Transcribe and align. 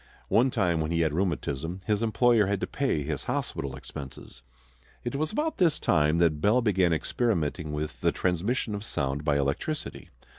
One 0.29 0.49
time 0.49 0.81
when 0.81 0.89
he 0.89 1.01
had 1.01 1.13
rheumatism 1.13 1.81
his 1.85 2.01
employer 2.01 2.47
had 2.47 2.59
to 2.61 2.65
pay 2.65 3.03
his 3.03 3.25
hospital 3.25 3.75
expenses. 3.75 4.41
It 5.03 5.15
was 5.15 5.31
about 5.31 5.59
this 5.59 5.79
time 5.79 6.17
that 6.17 6.41
Bell 6.41 6.59
began 6.59 6.91
experimenting 6.91 7.71
with 7.71 8.01
the 8.01 8.11
transmission 8.11 8.73
of 8.73 8.83
sound 8.83 9.23
by 9.23 9.37
electricity. 9.37 10.09